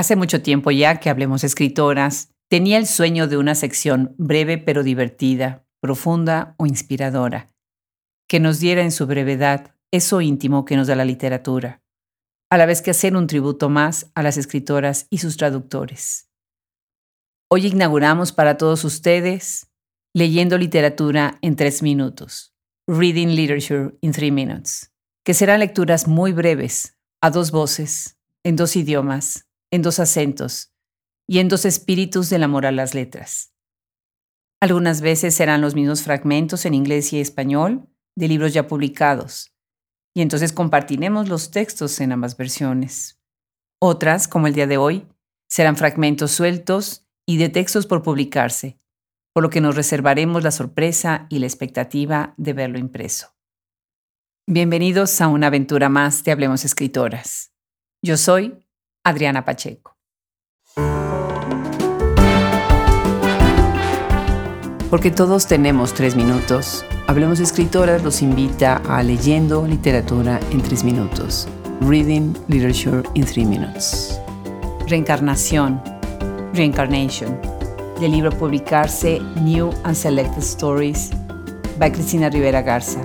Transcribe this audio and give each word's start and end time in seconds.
Hace 0.00 0.16
mucho 0.16 0.40
tiempo 0.40 0.70
ya 0.70 0.98
que 0.98 1.10
Hablemos 1.10 1.44
Escritoras 1.44 2.32
tenía 2.48 2.78
el 2.78 2.86
sueño 2.86 3.28
de 3.28 3.36
una 3.36 3.54
sección 3.54 4.14
breve 4.16 4.56
pero 4.56 4.82
divertida, 4.82 5.66
profunda 5.78 6.54
o 6.56 6.64
inspiradora, 6.64 7.48
que 8.26 8.40
nos 8.40 8.60
diera 8.60 8.80
en 8.80 8.92
su 8.92 9.06
brevedad 9.06 9.74
eso 9.90 10.22
íntimo 10.22 10.64
que 10.64 10.76
nos 10.76 10.86
da 10.86 10.96
la 10.96 11.04
literatura, 11.04 11.82
a 12.48 12.56
la 12.56 12.64
vez 12.64 12.80
que 12.80 12.92
hacer 12.92 13.14
un 13.14 13.26
tributo 13.26 13.68
más 13.68 14.10
a 14.14 14.22
las 14.22 14.38
escritoras 14.38 15.06
y 15.10 15.18
sus 15.18 15.36
traductores. 15.36 16.30
Hoy 17.50 17.66
inauguramos 17.66 18.32
para 18.32 18.56
todos 18.56 18.84
ustedes 18.84 19.70
Leyendo 20.14 20.56
Literatura 20.56 21.36
en 21.42 21.56
tres 21.56 21.82
minutos, 21.82 22.54
Reading 22.88 23.36
Literature 23.36 23.98
in 24.00 24.12
Three 24.12 24.30
Minutes, 24.30 24.94
que 25.26 25.34
serán 25.34 25.60
lecturas 25.60 26.08
muy 26.08 26.32
breves, 26.32 26.96
a 27.20 27.30
dos 27.30 27.50
voces, 27.50 28.18
en 28.44 28.56
dos 28.56 28.76
idiomas, 28.76 29.49
en 29.70 29.82
dos 29.82 30.00
acentos 30.00 30.74
y 31.28 31.38
en 31.38 31.48
dos 31.48 31.64
espíritus 31.64 32.28
del 32.30 32.42
amor 32.42 32.66
a 32.66 32.72
las 32.72 32.94
letras. 32.94 33.54
Algunas 34.60 35.00
veces 35.00 35.34
serán 35.34 35.60
los 35.60 35.74
mismos 35.74 36.02
fragmentos 36.02 36.66
en 36.66 36.74
inglés 36.74 37.12
y 37.12 37.20
español 37.20 37.88
de 38.16 38.28
libros 38.28 38.52
ya 38.52 38.66
publicados, 38.66 39.54
y 40.14 40.22
entonces 40.22 40.52
compartiremos 40.52 41.28
los 41.28 41.50
textos 41.50 42.00
en 42.00 42.12
ambas 42.12 42.36
versiones. 42.36 43.20
Otras, 43.80 44.28
como 44.28 44.48
el 44.48 44.54
día 44.54 44.66
de 44.66 44.76
hoy, 44.76 45.06
serán 45.48 45.76
fragmentos 45.76 46.32
sueltos 46.32 47.06
y 47.26 47.38
de 47.38 47.48
textos 47.48 47.86
por 47.86 48.02
publicarse, 48.02 48.78
por 49.32 49.42
lo 49.42 49.50
que 49.50 49.60
nos 49.60 49.76
reservaremos 49.76 50.42
la 50.42 50.50
sorpresa 50.50 51.26
y 51.30 51.38
la 51.38 51.46
expectativa 51.46 52.34
de 52.36 52.52
verlo 52.52 52.78
impreso. 52.78 53.34
Bienvenidos 54.46 55.20
a 55.20 55.28
una 55.28 55.46
aventura 55.46 55.88
más 55.88 56.24
de 56.24 56.32
Hablemos 56.32 56.64
Escritoras. 56.64 57.52
Yo 58.02 58.16
soy 58.16 58.59
Adriana 59.04 59.44
Pacheco. 59.44 59.96
Porque 64.90 65.10
todos 65.10 65.46
tenemos 65.46 65.94
tres 65.94 66.16
minutos, 66.16 66.84
Hablemos 67.10 67.40
Escritoras 67.40 68.04
los 68.04 68.22
invita 68.22 68.80
a 68.88 69.02
Leyendo 69.02 69.66
Literatura 69.66 70.38
en 70.52 70.62
tres 70.62 70.84
minutos. 70.84 71.48
Reading 71.80 72.34
Literature 72.46 73.02
in 73.14 73.24
Three 73.24 73.44
Minutes. 73.44 74.20
Reencarnación. 74.86 75.82
Reincarnation. 76.54 77.36
Del 77.98 78.12
libro 78.12 78.30
publicarse 78.30 79.18
New 79.42 79.72
and 79.82 79.96
Selected 79.96 80.42
Stories 80.42 81.10
by 81.80 81.90
Cristina 81.90 82.30
Rivera 82.30 82.62
Garza. 82.62 83.00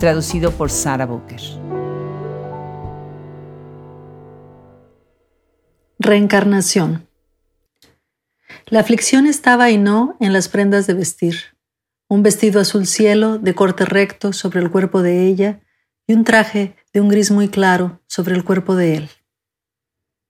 Traducido 0.00 0.50
por 0.52 0.70
Sara 0.70 1.04
Booker. 1.04 1.61
Reencarnación. 6.04 7.06
La 8.66 8.80
aflicción 8.80 9.24
estaba 9.26 9.70
y 9.70 9.78
no 9.78 10.16
en 10.18 10.32
las 10.32 10.48
prendas 10.48 10.88
de 10.88 10.94
vestir. 10.94 11.36
Un 12.08 12.24
vestido 12.24 12.60
azul 12.60 12.88
cielo 12.88 13.38
de 13.38 13.54
corte 13.54 13.84
recto 13.84 14.32
sobre 14.32 14.58
el 14.58 14.68
cuerpo 14.68 15.00
de 15.00 15.28
ella 15.28 15.60
y 16.08 16.14
un 16.14 16.24
traje 16.24 16.74
de 16.92 17.00
un 17.00 17.08
gris 17.08 17.30
muy 17.30 17.46
claro 17.46 18.02
sobre 18.08 18.34
el 18.34 18.42
cuerpo 18.42 18.74
de 18.74 18.96
él. 18.96 19.10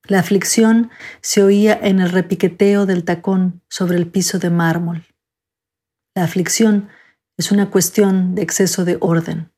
La 0.04 0.18
aflicción 0.18 0.90
se 1.22 1.42
oía 1.42 1.72
en 1.82 2.00
el 2.00 2.10
repiqueteo 2.10 2.84
del 2.84 3.04
tacón 3.04 3.62
sobre 3.70 3.96
el 3.96 4.06
piso 4.06 4.38
de 4.38 4.50
mármol. 4.50 5.06
La 6.14 6.24
aflicción 6.24 6.90
es 7.38 7.50
una 7.50 7.70
cuestión 7.70 8.34
de 8.34 8.42
exceso 8.42 8.84
de 8.84 8.98
orden. 9.00 9.50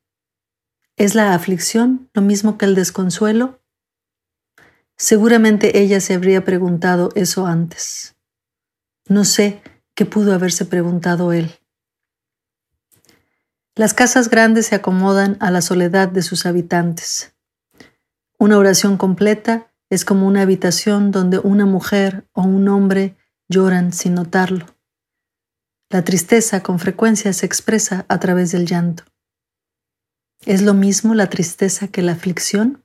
¿Es 0.95 1.13
la 1.13 1.33
aflicción 1.33 2.09
lo 2.13 2.21
mismo 2.21 2.57
que 2.57 2.63
el 2.63 2.73
desconsuelo? 2.73 3.64
Seguramente 4.97 5.79
ella 5.79 5.99
se 5.99 6.13
habría 6.13 6.45
preguntado 6.45 7.09
eso 7.15 7.45
antes. 7.45 8.15
No 9.07 9.25
sé 9.25 9.61
qué 9.93 10.05
pudo 10.05 10.33
haberse 10.33 10.65
preguntado 10.65 11.33
él. 11.33 11.51
Las 13.75 13.93
casas 13.93 14.29
grandes 14.29 14.67
se 14.67 14.75
acomodan 14.75 15.35
a 15.41 15.51
la 15.51 15.61
soledad 15.61 16.07
de 16.07 16.21
sus 16.21 16.45
habitantes. 16.45 17.35
Una 18.39 18.57
oración 18.57 18.97
completa 18.97 19.73
es 19.89 20.05
como 20.05 20.27
una 20.27 20.43
habitación 20.43 21.11
donde 21.11 21.39
una 21.39 21.65
mujer 21.65 22.27
o 22.31 22.43
un 22.43 22.69
hombre 22.69 23.17
lloran 23.49 23.91
sin 23.91 24.15
notarlo. 24.15 24.65
La 25.89 26.03
tristeza 26.03 26.63
con 26.63 26.79
frecuencia 26.79 27.33
se 27.33 27.45
expresa 27.45 28.05
a 28.07 28.19
través 28.19 28.51
del 28.53 28.65
llanto. 28.65 29.03
¿Es 30.45 30.61
lo 30.61 30.73
mismo 30.73 31.13
la 31.13 31.29
tristeza 31.29 31.89
que 31.89 32.01
la 32.01 32.13
aflicción? 32.13 32.84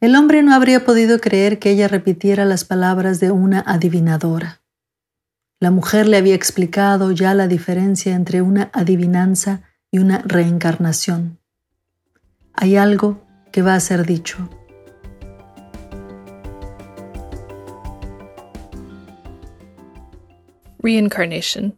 El 0.00 0.14
hombre 0.14 0.44
no 0.44 0.54
habría 0.54 0.84
podido 0.84 1.20
creer 1.20 1.58
que 1.58 1.70
ella 1.70 1.88
repitiera 1.88 2.44
las 2.44 2.64
palabras 2.64 3.18
de 3.18 3.32
una 3.32 3.64
adivinadora. 3.66 4.60
La 5.58 5.72
mujer 5.72 6.06
le 6.06 6.16
había 6.16 6.36
explicado 6.36 7.10
ya 7.10 7.34
la 7.34 7.48
diferencia 7.48 8.14
entre 8.14 8.40
una 8.40 8.70
adivinanza 8.72 9.62
y 9.90 9.98
una 9.98 10.18
reencarnación. 10.24 11.40
Hay 12.52 12.76
algo 12.76 13.26
que 13.50 13.62
va 13.62 13.74
a 13.74 13.80
ser 13.80 14.06
dicho. 14.06 14.48
Reincarnation. 20.80 21.76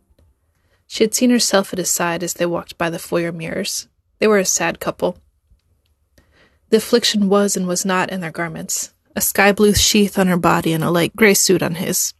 She 0.87 1.05
had 1.05 1.15
seen 1.15 1.31
herself 1.31 1.73
at 1.73 1.79
his 1.79 1.89
side 1.89 2.23
as 2.23 2.35
they 2.35 2.45
walked 2.45 2.77
by 2.77 2.91
the 2.91 2.99
foyer 2.99 3.33
mirrors. 3.33 3.89
They 4.19 4.29
were 4.29 4.41
a 4.41 4.45
sad 4.45 4.79
couple. 4.79 5.15
The 6.71 6.77
affliction 6.77 7.29
was 7.29 7.57
and 7.57 7.67
was 7.67 7.85
not 7.85 8.11
in 8.11 8.21
their 8.21 8.31
garments 8.31 8.93
a 9.17 9.21
sky 9.21 9.51
blue 9.51 9.75
sheath 9.75 10.17
on 10.19 10.29
her 10.29 10.37
body 10.37 10.73
and 10.73 10.85
a 10.85 10.91
light 10.91 11.15
gray 11.17 11.35
suit 11.35 11.63
on 11.63 11.75
his. 11.75 12.15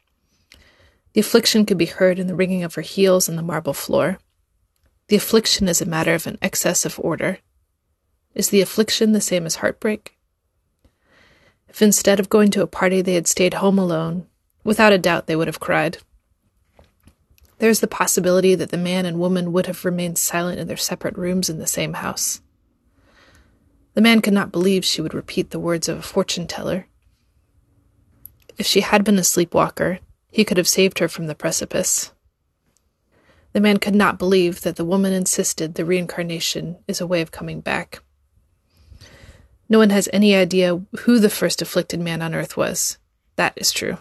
The 1.13 1.21
affliction 1.21 1.65
could 1.65 1.79
be 1.79 1.87
heard 1.87 2.19
in 2.19 2.27
the 2.27 2.35
ringing 2.35 2.65
of 2.65 2.75
her 2.75 2.83
heels 2.83 3.29
on 3.29 3.37
the 3.37 3.43
marble 3.43 3.73
floor. 3.73 4.19
The 5.09 5.17
affliction 5.17 5.69
is 5.69 5.81
a 5.81 5.87
matter 5.87 6.15
of 6.15 6.27
an 6.27 6.39
excess 6.43 6.85
of 6.85 6.99
order. 7.01 7.39
Is 8.35 8.51
the 8.51 8.61
affliction 8.61 9.13
the 9.13 9.21
same 9.21 9.47
as 9.47 9.57
heartbreak? 9.57 10.19
If 11.69 11.81
instead 11.81 12.19
of 12.19 12.29
going 12.29 12.51
to 12.53 12.63
a 12.63 12.67
party 12.67 13.03
they 13.03 13.15
had 13.15 13.29
stayed 13.29 13.55
home 13.55 13.79
alone, 13.79 14.27
without 14.65 14.93
a 14.93 14.99
doubt 14.99 15.27
they 15.27 15.37
would 15.37 15.49
have 15.49 15.61
cried. 15.61 15.99
There 17.59 17.71
is 17.71 17.81
the 17.81 17.87
possibility 17.87 18.55
that 18.55 18.71
the 18.71 18.77
man 18.77 19.07
and 19.07 19.21
woman 19.21 19.53
would 19.53 19.67
have 19.67 19.85
remained 19.85 20.19
silent 20.19 20.59
in 20.59 20.67
their 20.67 20.77
separate 20.77 21.17
rooms 21.17 21.49
in 21.49 21.59
the 21.59 21.67
same 21.67 21.95
house. 21.95 22.41
The 23.95 24.01
man 24.01 24.23
could 24.23 24.33
not 24.33 24.53
believe 24.53 24.85
she 24.85 25.01
would 25.01 25.15
repeat 25.15 25.51
the 25.51 25.59
words 25.59 25.89
of 25.89 25.99
a 25.99 26.03
fortune 26.03 26.47
teller. 26.47 26.87
If 28.57 28.67
she 28.67 28.83
had 28.83 29.05
been 29.05 29.19
a 29.19 29.25
sleepwalker, 29.25 30.01
he 30.31 30.45
could 30.45 30.57
have 30.57 30.69
saved 30.69 30.99
her 31.01 31.09
from 31.09 31.27
the 31.27 31.35
precipice. 31.35 32.13
The 33.53 33.61
man 33.61 33.79
could 33.79 33.95
not 33.95 34.19
believe 34.19 34.61
that 34.61 34.77
the 34.77 34.85
woman 34.85 35.13
insisted 35.13 35.75
the 35.75 35.85
reincarnation 35.85 36.77
is 36.87 37.01
a 37.01 37.07
way 37.07 37.21
of 37.21 37.33
coming 37.33 37.61
back. 37.61 38.03
No 39.69 39.79
one 39.79 39.91
has 39.91 40.09
any 40.13 40.35
idea 40.35 40.83
who 41.01 41.19
the 41.19 41.31
first 41.31 41.61
afflicted 41.63 42.01
man 42.01 42.23
on 42.23 42.35
earth 42.35 42.57
was. 42.57 42.99
That 43.37 43.55
is 43.57 43.73
true. 43.73 43.99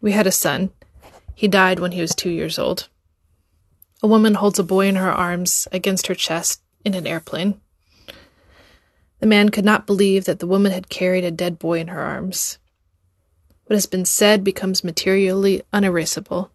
We 0.00 0.12
had 0.12 0.26
a 0.26 0.32
son. 0.32 0.70
He 1.34 1.48
died 1.48 1.78
when 1.78 1.92
he 1.92 2.00
was 2.00 2.14
two 2.14 2.30
years 2.30 2.58
old. 2.58 2.88
A 4.02 4.06
woman 4.06 4.34
holds 4.34 4.58
a 4.58 4.62
boy 4.62 4.86
in 4.86 4.96
her 4.96 5.10
arms 5.10 5.66
against 5.72 6.06
her 6.06 6.14
chest 6.14 6.62
in 6.84 6.94
an 6.94 7.06
airplane. 7.06 7.60
The 9.24 9.30
man 9.30 9.48
could 9.48 9.64
not 9.64 9.86
believe 9.86 10.26
that 10.26 10.40
the 10.40 10.46
woman 10.46 10.70
had 10.70 10.90
carried 10.90 11.24
a 11.24 11.30
dead 11.30 11.58
boy 11.58 11.80
in 11.80 11.88
her 11.88 12.02
arms. 12.02 12.58
What 13.64 13.72
has 13.72 13.86
been 13.86 14.04
said 14.04 14.44
becomes 14.44 14.84
materially 14.84 15.62
unerasable. 15.72 16.50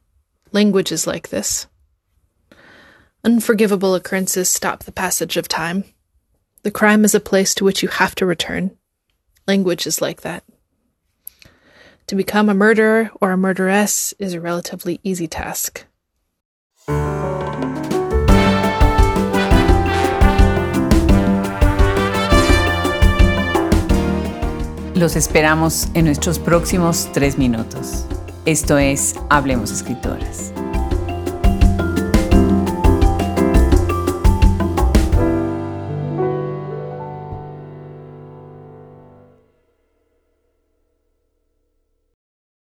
Language 0.52 0.92
is 0.92 1.08
like 1.08 1.30
this. 1.30 1.66
Unforgivable 3.24 3.96
occurrences 3.96 4.52
stop 4.52 4.84
the 4.84 4.92
passage 4.92 5.36
of 5.36 5.48
time. 5.48 5.84
The 6.62 6.70
crime 6.70 7.04
is 7.04 7.16
a 7.16 7.20
place 7.20 7.56
to 7.56 7.64
which 7.64 7.82
you 7.82 7.90
have 7.90 8.14
to 8.14 8.28
return. 8.28 8.78
Language 9.48 9.88
is 9.88 10.00
like 10.00 10.22
that. 10.22 10.44
To 12.06 12.16
become 12.16 12.50
a 12.50 12.54
murderer 12.54 13.10
or 13.20 13.32
a 13.32 13.36
murderess 13.38 14.14
is 14.20 14.36
a 14.36 14.42
relatively 14.42 15.00
easy 15.02 15.28
task. 15.28 15.88
Los 24.96 25.16
esperamos 25.16 25.88
en 25.94 26.06
nuestros 26.06 26.40
próximos 26.40 27.10
tres 27.14 27.38
minutos. 27.38 28.06
Esto 28.46 28.78
es 28.78 29.16
Hablemos 29.30 29.72
Escritoras. 29.72 30.52